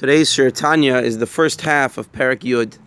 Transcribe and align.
Today's 0.00 0.30
Shiur 0.30 0.50
Tanya 0.50 0.96
is 0.96 1.18
the 1.18 1.26
first 1.26 1.60
half 1.60 1.98
of 1.98 2.10
Perek 2.10 2.38
Yud. 2.38 2.78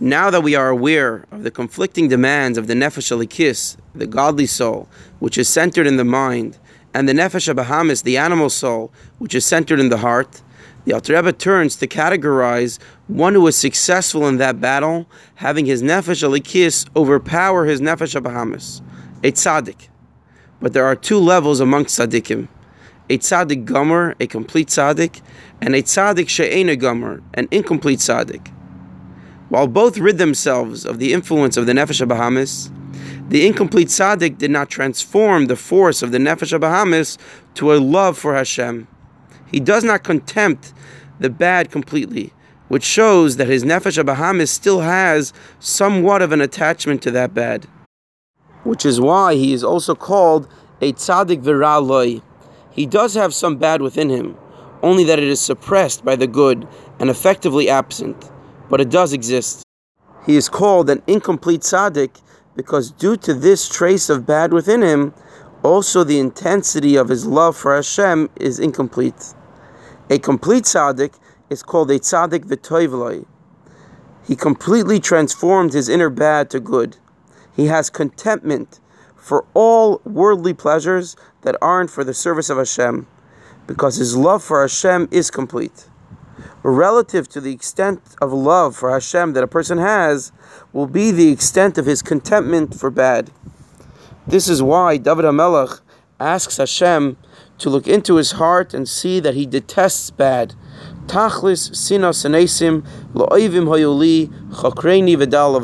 Now 0.00 0.30
that 0.30 0.42
we 0.42 0.54
are 0.54 0.70
aware 0.70 1.26
of 1.30 1.42
the 1.42 1.50
conflicting 1.50 2.08
demands 2.08 2.56
of 2.56 2.68
the 2.68 2.72
Nefesh 2.72 3.12
Elokis, 3.12 3.76
the 3.94 4.06
godly 4.06 4.46
soul, 4.46 4.88
which 5.18 5.36
is 5.36 5.46
centered 5.46 5.86
in 5.86 5.98
the 5.98 6.06
mind, 6.06 6.56
and 6.94 7.06
the 7.06 7.12
Nefesh 7.12 7.54
Abahamis, 7.54 8.02
the 8.02 8.16
animal 8.16 8.48
soul, 8.48 8.90
which 9.18 9.34
is 9.34 9.44
centered 9.44 9.78
in 9.78 9.90
the 9.90 9.98
heart, 9.98 10.40
the 10.86 10.94
Alter 10.94 11.12
Rebbe 11.12 11.34
turns 11.34 11.76
to 11.76 11.86
categorize 11.86 12.78
one 13.08 13.34
who 13.34 13.46
is 13.46 13.56
successful 13.56 14.26
in 14.26 14.38
that 14.38 14.58
battle, 14.58 15.06
having 15.34 15.66
his 15.66 15.82
Nefesh 15.82 16.26
Elokis 16.26 16.88
overpower 16.96 17.66
his 17.66 17.82
Nefesh 17.82 18.18
Abahamis, 18.18 18.80
a 19.22 19.32
tzaddik. 19.32 19.88
But 20.62 20.72
there 20.72 20.86
are 20.86 20.96
two 20.96 21.18
levels 21.18 21.60
amongst 21.60 21.98
tzaddikim 22.00 22.48
a 23.10 23.18
tzaddik 23.18 23.64
gomer, 23.64 24.14
a 24.20 24.26
complete 24.26 24.68
tzaddik, 24.68 25.20
and 25.60 25.74
a 25.74 25.82
tzaddik 25.82 26.28
she'ena 26.28 26.76
gomer, 26.76 27.22
an 27.34 27.48
incomplete 27.50 27.98
tzaddik. 27.98 28.50
While 29.50 29.66
both 29.66 29.98
rid 29.98 30.18
themselves 30.18 30.86
of 30.86 30.98
the 30.98 31.12
influence 31.12 31.56
of 31.56 31.66
the 31.66 31.72
nefesh 31.72 32.06
Bahamis, 32.06 32.72
the 33.28 33.46
incomplete 33.46 33.88
tzaddik 33.88 34.38
did 34.38 34.50
not 34.50 34.70
transform 34.70 35.46
the 35.46 35.56
force 35.56 36.02
of 36.02 36.12
the 36.12 36.18
nefesh 36.18 36.58
Bahamis 36.58 37.18
to 37.54 37.74
a 37.74 37.76
love 37.76 38.16
for 38.16 38.34
Hashem. 38.34 38.88
He 39.50 39.60
does 39.60 39.84
not 39.84 40.02
contempt 40.02 40.72
the 41.20 41.30
bad 41.30 41.70
completely, 41.70 42.32
which 42.68 42.84
shows 42.84 43.36
that 43.36 43.48
his 43.48 43.64
nefesh 43.64 44.02
Bahamis 44.02 44.48
still 44.48 44.80
has 44.80 45.32
somewhat 45.60 46.22
of 46.22 46.32
an 46.32 46.40
attachment 46.40 47.02
to 47.02 47.10
that 47.10 47.34
bad. 47.34 47.66
Which 48.64 48.86
is 48.86 48.98
why 49.00 49.34
he 49.34 49.52
is 49.52 49.62
also 49.62 49.94
called 49.94 50.48
a 50.80 50.92
tzaddik 50.94 51.42
viraloi, 51.42 52.22
he 52.74 52.86
does 52.86 53.14
have 53.14 53.32
some 53.32 53.56
bad 53.56 53.80
within 53.80 54.08
him, 54.08 54.36
only 54.82 55.04
that 55.04 55.20
it 55.20 55.28
is 55.28 55.40
suppressed 55.40 56.04
by 56.04 56.16
the 56.16 56.26
good 56.26 56.66
and 56.98 57.08
effectively 57.08 57.70
absent, 57.70 58.30
but 58.68 58.80
it 58.80 58.90
does 58.90 59.12
exist. 59.12 59.62
He 60.26 60.34
is 60.36 60.48
called 60.48 60.90
an 60.90 61.00
incomplete 61.06 61.60
tzaddik 61.60 62.20
because 62.56 62.90
due 62.90 63.16
to 63.18 63.32
this 63.32 63.68
trace 63.68 64.10
of 64.10 64.26
bad 64.26 64.52
within 64.52 64.82
him, 64.82 65.14
also 65.62 66.02
the 66.02 66.18
intensity 66.18 66.96
of 66.96 67.08
his 67.08 67.26
love 67.26 67.56
for 67.56 67.74
Hashem 67.76 68.28
is 68.36 68.58
incomplete. 68.58 69.34
A 70.10 70.18
complete 70.18 70.64
tzaddik 70.64 71.14
is 71.50 71.62
called 71.62 71.92
a 71.92 72.00
tzaddik 72.00 72.44
v'toivloi. 72.46 73.24
He 74.26 74.34
completely 74.34 74.98
transformed 74.98 75.74
his 75.74 75.88
inner 75.88 76.10
bad 76.10 76.50
to 76.50 76.58
good. 76.58 76.96
He 77.54 77.66
has 77.66 77.88
contentment 77.88 78.80
for 79.24 79.46
all 79.54 80.02
worldly 80.04 80.52
pleasures 80.52 81.16
that 81.40 81.56
aren't 81.62 81.88
for 81.88 82.04
the 82.04 82.12
service 82.12 82.50
of 82.50 82.58
Hashem, 82.58 83.06
because 83.66 83.96
his 83.96 84.14
love 84.14 84.44
for 84.44 84.60
Hashem 84.60 85.08
is 85.10 85.30
complete. 85.30 85.88
Relative 86.62 87.26
to 87.28 87.40
the 87.40 87.50
extent 87.50 88.02
of 88.20 88.34
love 88.34 88.76
for 88.76 88.90
Hashem 88.90 89.32
that 89.32 89.42
a 89.42 89.46
person 89.46 89.78
has, 89.78 90.30
will 90.74 90.86
be 90.86 91.10
the 91.10 91.32
extent 91.32 91.78
of 91.78 91.86
his 91.86 92.02
contentment 92.02 92.78
for 92.78 92.90
bad. 92.90 93.30
This 94.26 94.46
is 94.46 94.62
why 94.62 94.98
David 94.98 95.24
HaMelech 95.24 95.80
asks 96.20 96.58
Hashem 96.58 97.16
to 97.56 97.70
look 97.70 97.88
into 97.88 98.16
his 98.16 98.32
heart 98.32 98.74
and 98.74 98.86
see 98.86 99.20
that 99.20 99.34
he 99.34 99.46
detests 99.46 100.10
bad. 100.10 100.54
Tachlis 101.06 101.70
sinas 101.70 102.26
anesim 102.26 102.86
lo'ivim 103.14 103.68
hayoli 103.68 104.28
chakreini 104.50 105.16
v'dal 105.16 105.58